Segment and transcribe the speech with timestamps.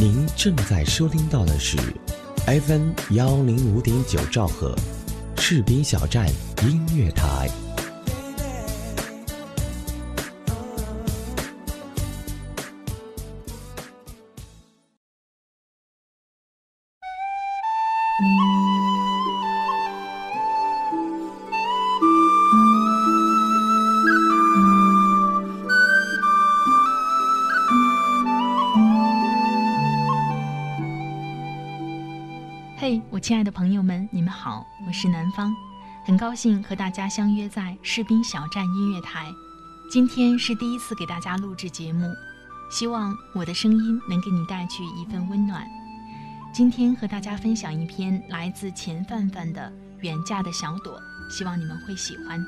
[0.00, 1.76] 您正在收听到的是
[2.46, 4.74] FM 幺零五点九兆赫，
[5.36, 6.26] 赤兵小站
[6.62, 7.50] 音乐台。
[36.30, 39.34] 高兴和大家相约在士兵小站音乐台。
[39.90, 42.08] 今天是第一次给大家录制节目，
[42.70, 45.66] 希望我的声音能给你带去一份温暖。
[46.54, 49.62] 今天和大家分享一篇来自钱范范的
[50.02, 51.02] 《远嫁的小朵》，
[51.36, 52.40] 希望你们会喜欢。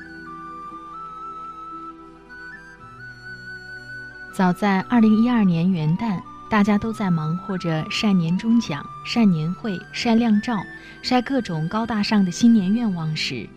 [4.33, 6.21] 早在二零一二年元旦。
[6.49, 10.63] 大家都在忙活着晒年终奖、晒年会、晒靓照、
[11.01, 13.49] 晒各种高大上的新年愿望时，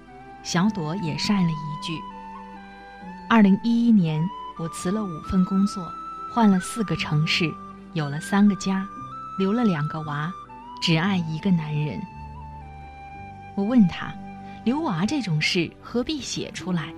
[0.47, 2.01] 小朵也晒了一句
[3.29, 4.25] ：“二零一一年，
[4.57, 5.93] 我辞了五份工作，
[6.33, 7.53] 换了四个城市，
[7.95, 8.87] 有了三个家，
[9.41, 10.33] 留了两个娃，
[10.81, 12.01] 只爱一个男人。”
[13.57, 14.15] 我问他
[14.65, 16.95] ：“留娃这种事何必写出来？”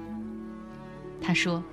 [1.18, 1.64] 他说：“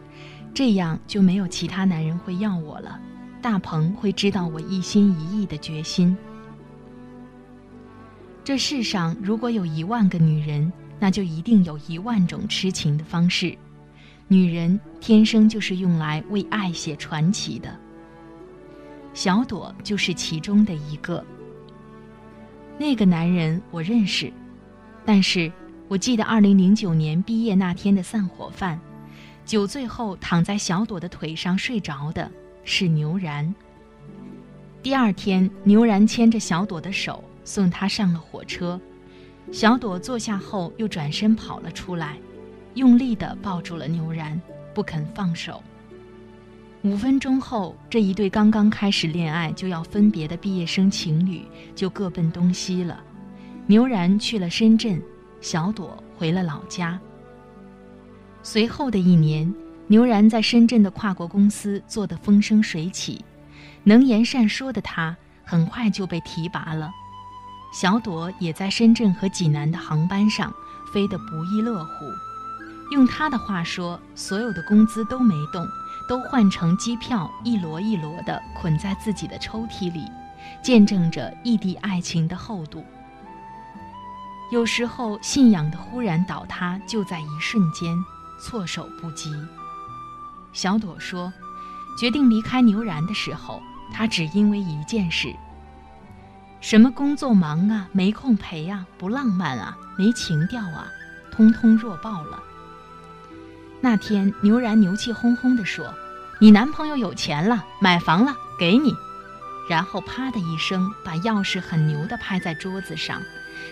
[0.56, 2.98] 这样就没有其他男人会要我了。”
[3.44, 6.18] 大鹏会知道我一心一意的决心。
[8.46, 13.58] 这世上如果有一万个女人，那就一定有一万种痴情的方式。
[14.28, 17.76] 女人天生就是用来为爱写传奇的。
[19.14, 21.24] 小朵就是其中的一个。
[22.78, 24.32] 那个男人我认识，
[25.06, 25.52] 但是
[25.88, 28.80] 我记得二零零九年毕业那天的散伙饭，
[29.46, 32.30] 酒醉后躺在小朵的腿上睡着的。
[32.68, 33.54] 是牛然。
[34.82, 38.82] 第二天，牛然牵着小朵的手送她上了火车。
[39.52, 42.18] 小朵坐下后，又转身跑了出来，
[42.74, 44.40] 用力地抱住了牛然，
[44.74, 45.64] 不肯放手。
[46.84, 53.02] 五分钟后，这一对刚刚开始恋爱就要分别的毕业生情侣就各奔东西了。
[53.66, 55.02] 牛然去了深圳，
[55.42, 57.00] 小朵回了老家。
[58.44, 59.54] 随后的一年。
[59.88, 63.24] 牛然在深圳的跨国公司做得风生水起，
[63.84, 66.92] 能言善说的他很快就被提拔了。
[67.76, 70.54] 小朵也在深圳和济南的航班上
[70.94, 71.92] 飞得不亦乐乎。
[72.90, 75.68] 用他的话说，所有的工资都没动，
[76.08, 80.06] 都换成机票，一摞一摞的捆在自己的抽屉里，
[80.64, 82.86] 见证着异地爱情的厚度。
[84.54, 87.94] 有时候，信仰的忽然倒塌就在一瞬间，
[88.40, 89.30] 措手不及。
[90.54, 91.34] 小朵说
[92.00, 95.36] ：“决定离开牛然的时候，他只因为一件事。
[96.68, 100.88] 什么工作忙啊，没空陪啊，不浪漫啊，没情调啊，
[101.32, 102.42] 通通弱爆了。”
[103.82, 105.94] 那天，牛然牛气哄哄地说
[106.42, 108.96] ：“你男朋友有钱了，买房了，给你。”
[109.70, 113.22] 然后啪的一声，把钥匙很牛的拍在桌子上，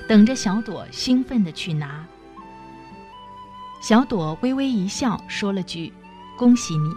[0.08, 2.06] 等着小朵兴奋的去拿。
[3.82, 5.92] 小朵微微一笑，说了句。
[6.38, 6.92] 恭喜你！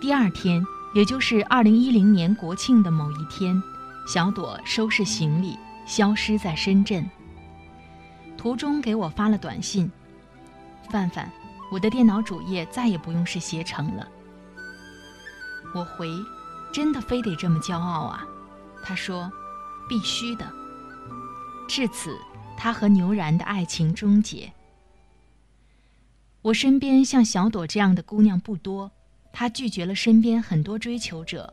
[0.00, 0.64] 第二天，
[0.96, 3.62] 也就是二零一零年国庆的某一天，
[4.06, 7.08] 小朵收拾行李，消失在深圳。
[8.36, 9.90] 途中给我发了短信
[10.90, 11.30] ：“范范，
[11.72, 14.06] 我的电脑主页再也不用是携程了。”
[15.74, 16.08] 我回
[16.72, 18.26] ：“真的非得这么骄傲啊？”
[18.84, 19.32] 他说
[19.88, 20.46] ：“必须的。”
[21.66, 22.18] 至此，
[22.58, 24.52] 他和牛然的爱情终结。
[26.42, 28.92] 我身边像小朵这样的姑娘不多，
[29.32, 31.52] 她拒绝了身边很多追求者，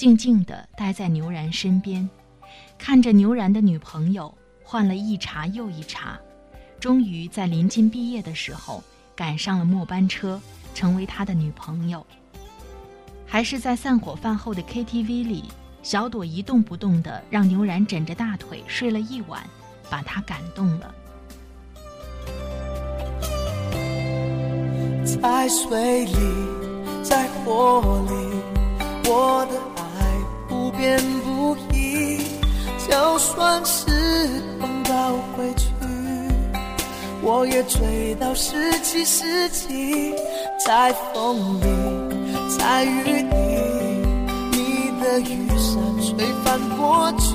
[0.00, 2.08] 静静地待在牛然身边，
[2.78, 4.34] 看着牛然的女朋友
[4.64, 6.18] 换了一茬又一茬，
[6.80, 8.82] 终于在临近毕业的时候
[9.14, 10.40] 赶上了末班车，
[10.74, 12.06] 成为他的女朋友。
[13.26, 15.44] 还是在散伙饭后的 KTV 里，
[15.82, 19.46] 小朵一动不动地让牛然枕着大腿睡了一晚，
[19.90, 20.94] 把他感动了。
[25.04, 26.14] 在水里，
[27.02, 28.14] 在火里，
[29.04, 29.79] 我的爱
[30.70, 32.18] 变不移。
[32.88, 33.86] 就算是
[34.58, 35.68] 碰到回去，
[37.22, 40.14] 我也追到十七世纪。
[40.66, 41.66] 在风里，
[42.58, 43.34] 在雨里，
[44.52, 47.34] 你的雨伞吹翻过去，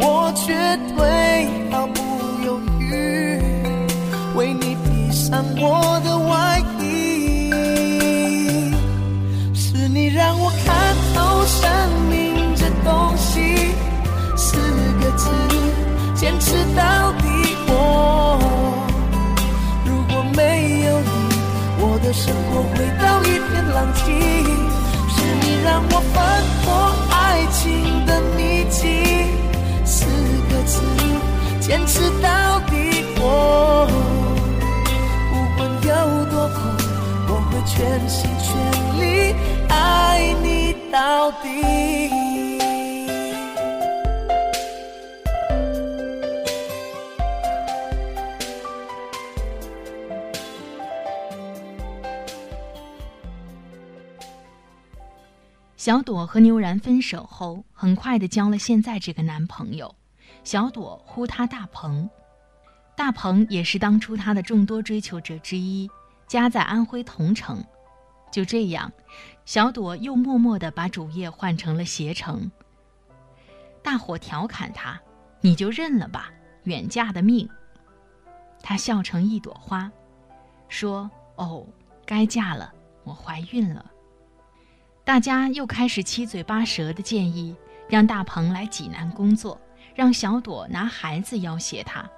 [0.00, 0.54] 我绝
[0.96, 2.00] 对毫不
[2.44, 3.40] 犹豫
[4.36, 6.11] 为你披上我的
[22.12, 24.02] 生活回到一片狼藉。
[25.14, 26.66] 是你让我翻破
[27.10, 27.60] 爱情
[28.06, 28.80] 的秘境，
[29.84, 30.04] 四
[30.50, 30.82] 个字，
[31.60, 32.72] 坚持到底。
[33.18, 33.86] 我
[35.30, 35.90] 不管有
[36.30, 36.58] 多苦，
[37.28, 38.46] 我会全心全
[39.00, 39.02] 力
[39.68, 42.31] 爱你到底。
[55.82, 59.92] 小朵和牛然分手后，很快的交了现在这个男朋友。
[60.44, 62.08] 小朵呼他大鹏，
[62.96, 65.90] 大鹏也是当初他的众多追求者之一，
[66.28, 67.60] 家在安徽桐城。
[68.30, 68.92] 就这样，
[69.44, 72.48] 小朵又默默的把主业换成了携程。
[73.82, 75.00] 大伙调侃他
[75.42, 76.30] ：“你就认了吧，
[76.62, 77.50] 远嫁的命。”
[78.62, 79.90] 他笑成一朵花，
[80.68, 81.66] 说：“哦，
[82.06, 83.84] 该嫁了，我怀孕了。”
[85.04, 87.56] 大家又开始七嘴八舌的建议，
[87.88, 89.60] 让大鹏来济南工作，
[89.96, 92.08] 让小朵拿孩子要挟他。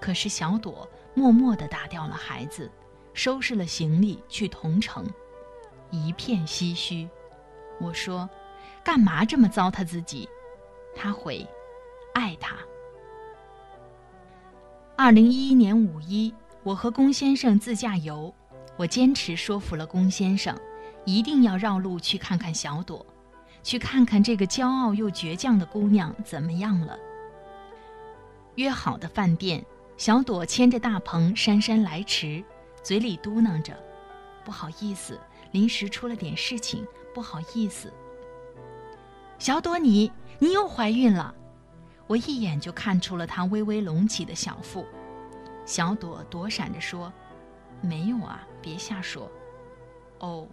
[0.00, 2.70] 可是小朵默默地打掉了孩子，
[3.12, 5.04] 收拾了行李去同城，
[5.90, 7.08] 一片唏嘘。
[7.80, 8.30] 我说
[8.84, 10.28] ：“干嘛这么糟蹋自己？”
[10.94, 11.44] 他回
[12.14, 12.54] ：“爱他。”
[14.96, 16.32] 二零一一年五一，
[16.62, 18.32] 我和龚先生自驾游，
[18.76, 20.56] 我坚持说服了龚先生。
[21.06, 23.06] 一定要绕路去看看小朵，
[23.62, 26.98] 去看看这个骄傲又倔强的姑娘怎么样了。
[28.56, 29.64] 约好的饭店，
[29.96, 32.42] 小朵牵着大鹏姗姗来迟，
[32.82, 33.78] 嘴里嘟囔着
[34.44, 35.18] ：“不好意思，
[35.52, 37.92] 临时出了点事情，不好意思。”
[39.38, 40.10] 小朵，你
[40.40, 41.32] 你又怀孕了，
[42.08, 44.84] 我一眼就看出了她微微隆起的小腹。
[45.64, 47.12] 小朵躲闪着说
[47.80, 49.30] ：“没有啊，别瞎说。”
[50.18, 50.48] 哦。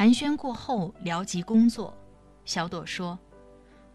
[0.00, 1.94] 寒暄过后，聊及工作，
[2.46, 3.18] 小朵说：“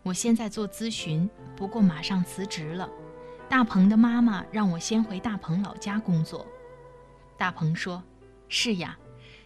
[0.06, 2.88] 我现在做咨询，不过马上辞职了。
[3.50, 6.46] 大鹏的妈妈让我先回大鹏老家工作。”
[7.40, 8.04] 大鹏说
[8.48, 8.96] ：“是呀，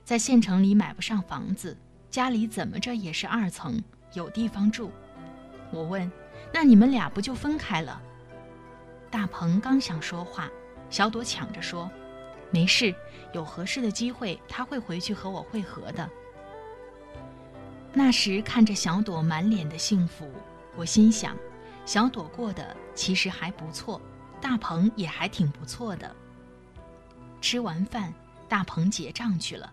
[0.04, 1.78] 在县城里买不上房子，
[2.12, 4.92] 家里怎么着也是二层，有地方住。”
[5.72, 6.12] 我问
[6.54, 8.02] ：“那你们俩不就分开了？”
[9.10, 10.50] 大鹏刚想说话，
[10.90, 11.90] 小朵抢着说
[12.52, 12.94] ：“没事，
[13.32, 16.10] 有合适的机会，他会回去和我会合的。”
[18.02, 20.32] 那时看着小朵满脸的幸福，
[20.78, 21.36] 我心想，
[21.86, 24.02] 小朵过得其实还不错，
[24.40, 26.16] 大鹏也还挺不错的。
[27.42, 28.14] 吃完饭，
[28.48, 29.70] 大鹏结账去了，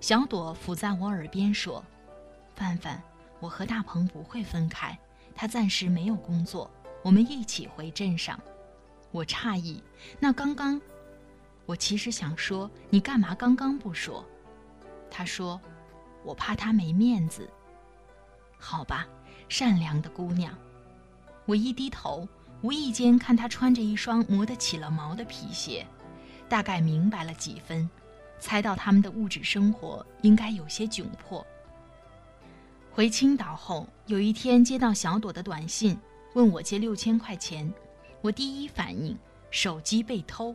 [0.00, 1.80] 小朵伏在我耳边说
[2.56, 3.00] ：“范范，
[3.38, 4.98] 我和大鹏不会分开，
[5.32, 6.68] 他暂时没有工作，
[7.04, 8.36] 我们一起回镇上。”
[9.12, 9.80] 我诧异，
[10.18, 10.80] 那刚刚，
[11.66, 14.26] 我其实想说，你干嘛刚刚不说？
[15.08, 15.60] 他说。
[16.22, 17.48] 我怕他没面子。
[18.60, 19.08] 好吧，
[19.48, 20.56] 善良的姑娘。
[21.46, 22.28] 我一低头，
[22.60, 25.84] 无意间看她穿着一双磨得起了毛的皮鞋，
[26.48, 27.88] 大概明白了几分，
[28.38, 31.44] 猜到他们的物质生活应该有些窘迫。
[32.92, 35.98] 回青岛后，有一天接到小朵的短信，
[36.34, 37.72] 问我借六千块钱。
[38.20, 39.18] 我第一反应
[39.50, 40.54] 手机被偷，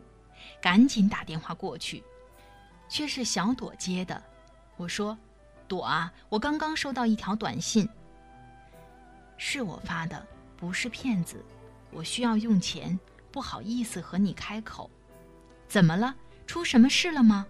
[0.62, 2.04] 赶紧打电话过去，
[2.88, 4.22] 却是小朵接的。
[4.76, 5.18] 我说。
[5.68, 7.88] 朵啊，我刚刚收到一条短信，
[9.38, 10.26] 是我发的，
[10.56, 11.44] 不是骗子。
[11.90, 12.98] 我需要用钱，
[13.30, 14.90] 不好意思和你开口。
[15.68, 16.14] 怎么了？
[16.46, 17.46] 出什么事了吗？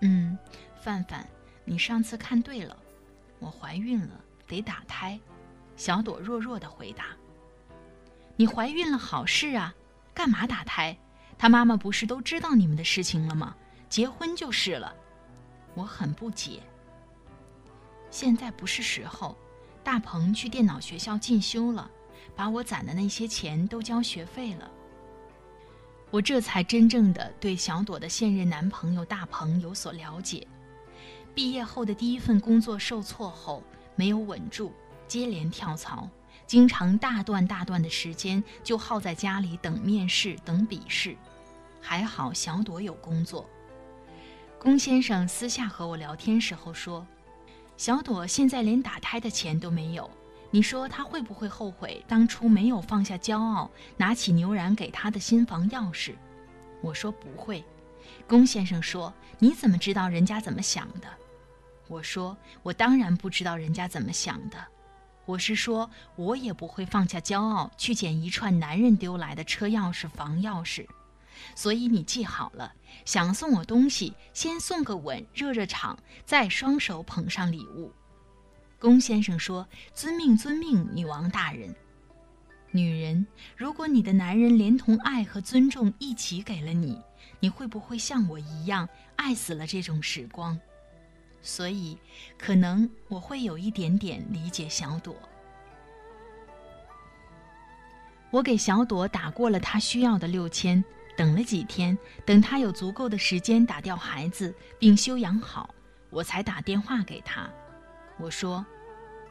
[0.00, 0.38] 嗯，
[0.80, 1.26] 范范，
[1.64, 2.76] 你上次看对了，
[3.38, 5.18] 我怀孕了，得打胎。
[5.76, 7.06] 小朵弱弱的回答。
[8.36, 9.74] 你怀孕了，好事啊，
[10.12, 10.96] 干嘛打胎？
[11.36, 13.56] 他妈妈不是都知道你们的事情了吗？
[13.88, 14.94] 结婚就是了。
[15.74, 16.62] 我很不解。
[18.10, 19.36] 现在不是时候，
[19.84, 21.88] 大鹏去电脑学校进修了，
[22.34, 24.70] 把我攒的那些钱都交学费了。
[26.10, 30.46] 我这才真正的对小朵的现任男朋友大鹏有所了解。
[31.34, 33.62] 毕业后的第一份工作受挫后，
[33.94, 34.72] 没有稳住，
[35.06, 36.08] 接连跳槽，
[36.46, 41.16] 经常大段大段的时间就耗在家里等面试、等笔试。
[41.80, 43.46] 还好小朵有工作。
[44.58, 47.06] 龚先生私下和我聊天时候说。
[47.76, 50.08] 小朵现在连打胎的钱都没有，
[50.50, 56.14] 你说她会不会后悔当初没有放下骄傲，拿起牛然给她的新房钥匙？
[56.80, 57.64] 我说不会。
[58.28, 61.08] 龚先生说：“你怎么知道人家怎么想的？”
[61.88, 64.56] 我说：“我当然不知道人家怎么想的。”
[65.26, 70.86] 我是说，我也不会放下骄傲去捡一串男人丢来的车钥匙、房钥匙。
[71.54, 72.72] 所以你记好了，
[73.04, 77.92] 想送我东西，先送个吻，热热场，再双手捧上礼物。
[78.78, 81.74] 龚先生说：“遵命，遵命，女王大人。”
[82.70, 83.26] 女人，
[83.56, 87.00] 如果你的男人连同爱和尊重一起给了你，
[87.38, 90.58] 你会不会像我一样爱死了这种时光？
[91.40, 91.96] 所以，
[92.36, 95.14] 可能我会有一点点理解小朵。
[98.30, 100.84] 我给小朵打过了她需要的六千，
[101.16, 105.74] 等了几天，等他有足够的时间打掉孩子并休养好，
[106.10, 107.48] 我才打电话给他。
[108.18, 108.64] 我说：“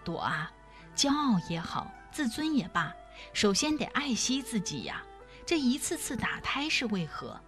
[0.04, 0.52] 朵啊，
[0.96, 2.94] 骄傲也好，自尊也罢，
[3.34, 5.04] 首先得爱惜自己呀。
[5.46, 7.40] 这一次次打胎是为何？”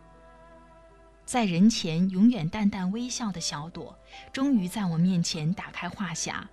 [1.25, 3.97] 在人前永远淡淡微笑的小朵，
[4.31, 6.43] 终于在我面前打开话匣。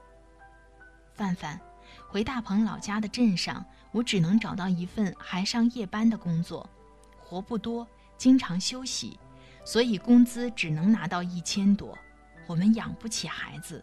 [1.14, 1.60] 范范，
[2.08, 6.68] 回大鹏老家的镇上，我只能找到一份还上夜班的工作，
[7.32, 9.18] 活不多，经常休息，
[9.64, 11.96] 所以工资只能拿到一千多，
[12.46, 13.82] 我们养不起孩子，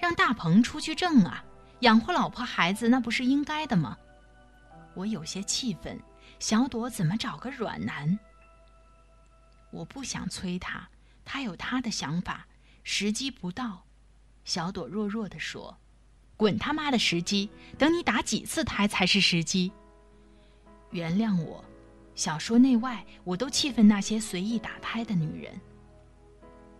[0.00, 1.44] 让大鹏出去挣啊，
[1.80, 3.98] 养活老婆孩子那不是应该的吗？
[4.94, 6.00] 我有些气愤，
[6.38, 8.16] 小朵怎么找个软男？
[9.72, 10.88] 我不想催他，
[11.24, 12.46] 他有他的想法，
[12.84, 13.82] 时机不到。
[14.44, 15.76] 小朵弱弱地说
[16.38, 17.50] ：“滚他妈的时机！
[17.76, 19.72] 等你打几次胎才是时机。”
[20.90, 21.64] 原谅我，
[22.18, 25.60] 小说内外我都气愤那些随意打胎的女人。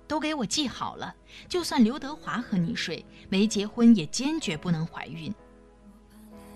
[0.08, 1.14] 都给我记好了，
[1.48, 5.32] 就算刘德华和你睡，没结婚也坚决不能怀孕。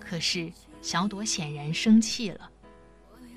[0.00, 2.50] 可是小朵显然生气了。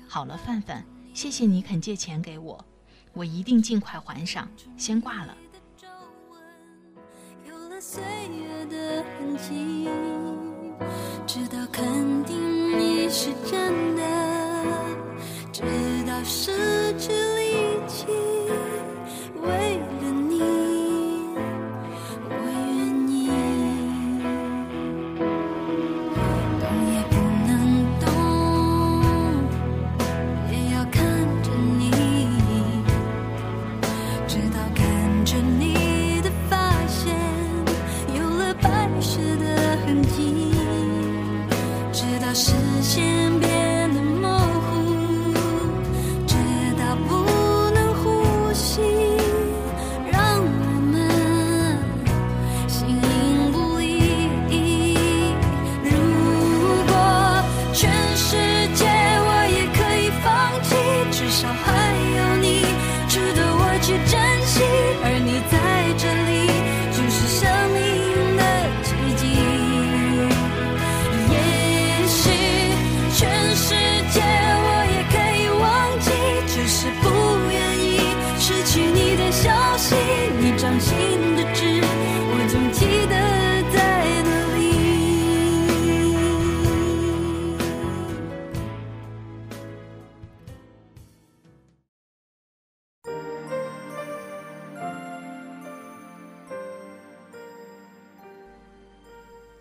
[0.08, 0.84] 好了，范范，
[1.14, 2.64] 谢谢你肯借钱给我。
[3.12, 5.36] 我一定尽快还上，先挂了。
[7.46, 9.88] 有了岁月的痕迹，
[11.24, 14.35] 知道肯定你是真的，
[15.56, 15.62] 直
[16.06, 16.52] 到失
[16.98, 17.45] 去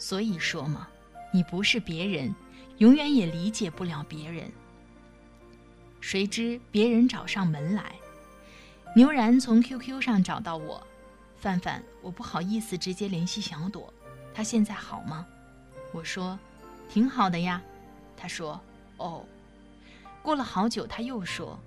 [0.05, 0.87] 所以说嘛，
[1.33, 2.35] 你不是别人，
[2.77, 4.51] 永远也理解不了别人。
[5.99, 7.95] 谁知别人找上门来，
[8.95, 10.85] 牛然从 QQ 上找到我，
[11.37, 13.91] 范范，我不好意思直接联系小朵，
[14.31, 15.25] 她现在好吗？
[15.91, 16.37] 我说，
[16.87, 17.59] 挺好的呀。
[18.15, 18.61] 他说，
[18.97, 19.25] 哦。
[20.21, 21.59] 过了好久，他又说，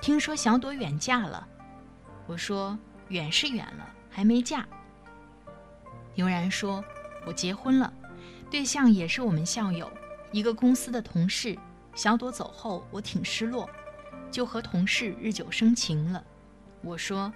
[0.00, 1.46] 听说小朵远嫁了。
[2.26, 4.66] 我说，远是远了，还没嫁。
[6.14, 6.82] 牛然说。
[7.26, 7.92] 我结婚了，
[8.50, 9.90] 对象也是我们校友，
[10.32, 11.58] 一个公司的同事。
[11.94, 13.68] 小朵走后，我挺失落，
[14.30, 16.22] 就和同事日久生情了。
[16.82, 17.32] 我说：“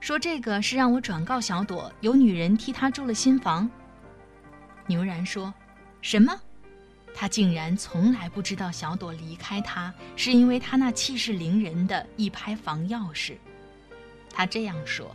[0.00, 3.68] 说这个是让我转告小朵，有女人替她住了新房。”
[4.86, 5.52] 牛然说
[6.00, 6.32] ：“什么？
[7.16, 13.36] 他竟然从来不知道小朵离开他是因为他那气势凌人的一拍房钥匙。”
[14.32, 15.14] 他这样说。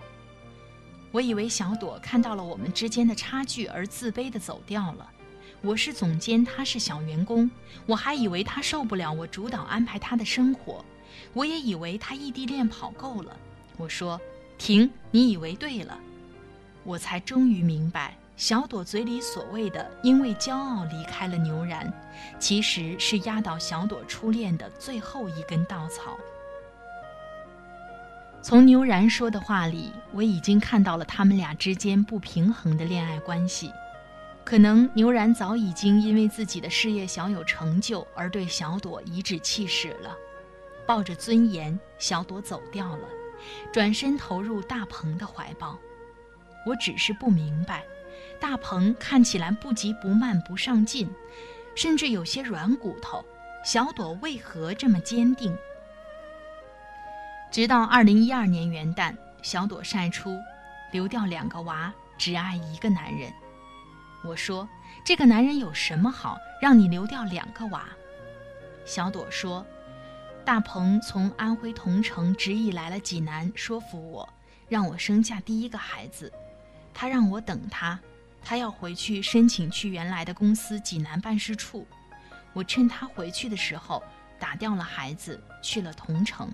[1.11, 5.09] 我以为小朵看到了我们之间的差距而自卑地走掉了。
[5.61, 7.49] 我是总监，他是小员工，
[7.85, 10.85] 我还以为他受不了我主导安排他的生活。
[11.33, 13.35] 我也以为他异地恋跑够了。
[13.75, 14.21] 我说
[14.57, 15.99] ：“停，你以为对了。”
[16.85, 21.91] 我才终于明白，小朵嘴里所谓的“因为骄傲离开了牛然”，
[22.39, 26.17] 其实是压倒小朵初恋的最后一根稻草。
[28.41, 33.71] 从牛然说的话里，我已经看到了他们俩之间不平衡的恋爱关系。
[34.45, 40.15] 可能牛然早已经因为自己的事业小有成就而对小朵颐指气使了，
[40.87, 43.07] 抱着尊严，小朵走掉了，
[43.71, 45.77] 转身投入大鹏的怀抱。
[46.65, 47.83] 我只是不明白，
[48.39, 51.07] 大鹏看起来不急不慢、不上进，
[51.75, 53.23] 甚至有些软骨头，
[53.63, 55.55] 小朵为何这么坚定？
[57.51, 60.37] 直到二零一二年元旦，小朵晒出，
[60.91, 63.33] 流掉两个娃，只爱一个男人。
[64.23, 64.69] 我说
[65.03, 67.85] ：“这个男人有什么好，让你流掉两个娃？”
[68.85, 69.65] 小朵说
[70.45, 74.29] ：“大鹏从安徽桐城执意来了济南，说服我，
[74.67, 76.31] 让我生下第一个孩子。
[76.93, 77.99] 他让我等他，
[78.43, 81.87] 他要回去申请去原来的公司济南办事处。
[82.53, 84.03] 我趁他回去的时候，
[84.37, 86.47] 打掉了孩子，去了桐城。”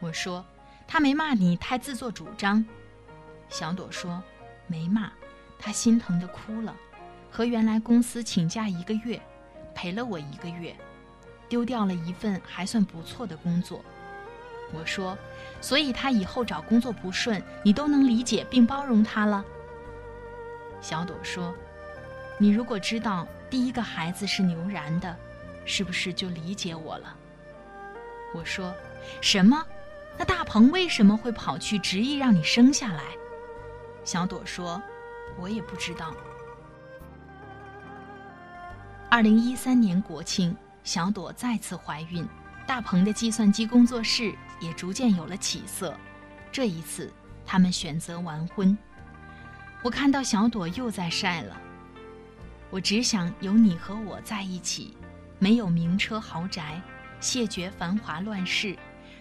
[0.00, 0.44] 我说
[0.86, 2.64] ：“他没骂你太自作主张。”
[3.48, 4.22] 小朵说
[4.66, 5.10] ：“没骂。”
[5.58, 6.76] 他心疼的哭了，
[7.30, 9.20] 和原来公司请假一个月，
[9.74, 10.76] 陪了我一个月，
[11.48, 13.82] 丢掉了一份还算不错的工作。
[14.72, 15.16] 我说，
[15.60, 19.42] 所以他以后找工作不顺，你都能理解并包容他了。
[20.82, 21.54] 小朵说，
[22.36, 25.16] 你如果知道第一个孩子是牛然的，
[25.64, 27.16] 是不是就理解我了？
[28.34, 28.74] 我说，
[29.22, 29.64] 什么？
[30.18, 33.02] 那大鹏为什么会跑去执意让你生下来？
[34.04, 34.82] 小朵说。
[35.38, 36.14] 我也不知道。
[39.10, 42.26] 二零一三年国庆，小朵再次怀孕，
[42.66, 45.94] 大鹏的计算机工作室也逐渐有了起色。
[46.50, 47.12] 这一次，
[47.44, 48.76] 他们选择完婚。
[49.82, 51.60] 我看到小朵又在晒了。
[52.70, 54.96] 我只想有你和我在一起，
[55.38, 56.80] 没有名车豪宅，
[57.20, 58.74] 谢绝繁华乱世，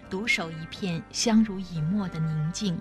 [0.10, 2.80] 独守一片相濡以沫的宁静。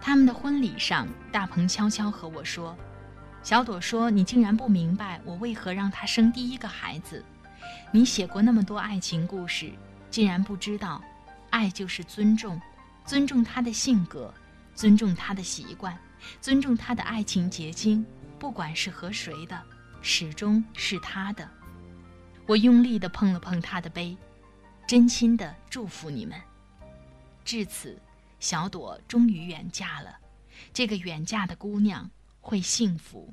[0.00, 2.76] 他们的婚礼上，大鹏悄悄和我说
[3.42, 7.24] ：“小朵说，你竟然不明白我为何让他生第一个孩子。
[7.92, 9.70] 你写过那么多爱情故事，
[10.10, 11.00] 竟然不知道，
[11.50, 12.60] 爱就是尊重，
[13.04, 14.34] 尊重他的性格，
[14.74, 15.96] 尊重他的习惯，
[16.40, 18.04] 尊重他的爱情结晶，
[18.40, 19.62] 不管是和谁的，
[20.00, 21.48] 始终是他的。”
[22.48, 24.16] 我用力地碰了碰他的杯，
[24.86, 26.40] 真心的祝福你们。
[27.44, 28.00] 至此。
[28.40, 30.18] 小朵终于远嫁了，
[30.72, 33.32] 这个远嫁的姑娘会幸福。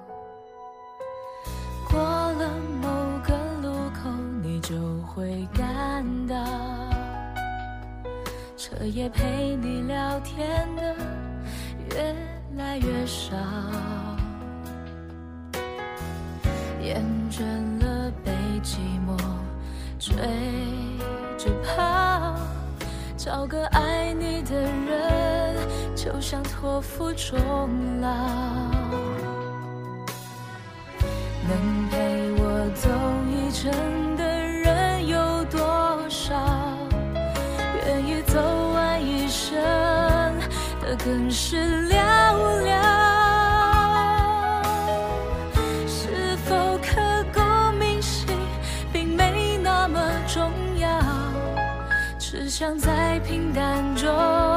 [5.13, 6.35] 会感到，
[8.55, 10.95] 彻夜陪你聊天的
[11.89, 12.15] 越
[12.55, 13.35] 来越少，
[16.81, 17.43] 厌倦
[17.83, 18.31] 了被
[18.63, 19.17] 寂寞
[19.99, 20.15] 追
[21.37, 22.33] 着跑，
[23.17, 25.57] 找个爱你的人，
[25.93, 27.37] 就像托付终
[27.99, 28.07] 老，
[31.49, 32.89] 能陪我走
[33.29, 34.10] 一程。
[38.33, 38.39] 走
[38.73, 39.51] 完一生
[40.81, 41.97] 的更是寥
[42.63, 42.71] 寥，
[45.85, 47.01] 是否刻
[47.33, 47.41] 骨
[47.77, 48.27] 铭心，
[48.93, 50.87] 并没那么重要，
[52.17, 54.50] 只想在平淡中。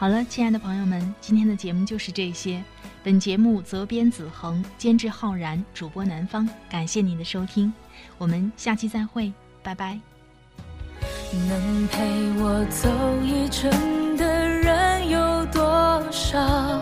[0.00, 2.64] 好了，亲爱的朋友们，今天的节目就是这些。
[3.04, 6.48] 本节目责编子恒，监制浩然，主播南方。
[6.70, 7.70] 感谢您的收听，
[8.16, 9.30] 我们下期再会，
[9.62, 10.00] 拜拜。
[11.46, 11.98] 能陪
[12.38, 12.88] 我走
[13.22, 16.80] 一程的人有多少？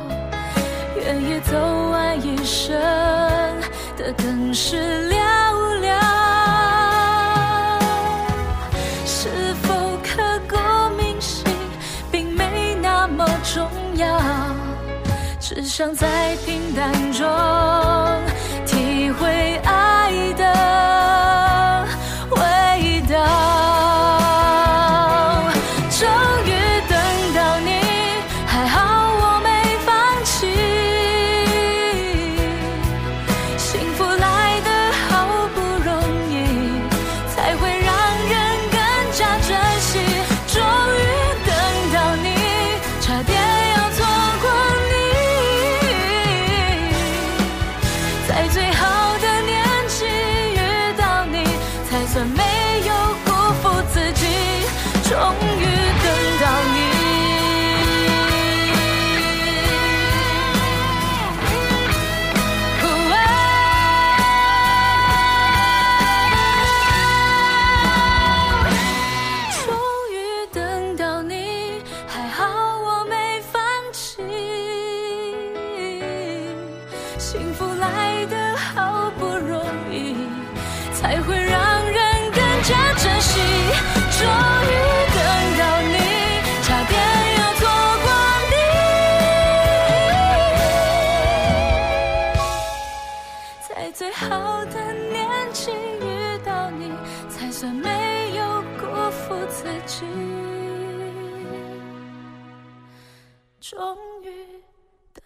[0.97, 2.73] 愿意走完一生
[3.97, 5.09] 的更是
[15.79, 17.25] 想在平淡中
[103.71, 104.63] 终于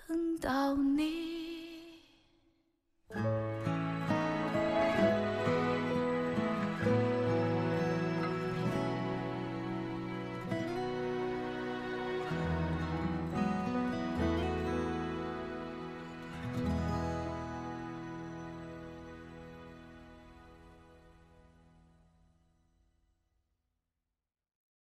[0.09, 2.03] 等到你。